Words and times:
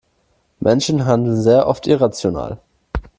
Menschen 0.59 1.05
handeln 1.05 1.39
sehr 1.39 1.67
oft 1.67 1.85
irrational. 1.85 2.57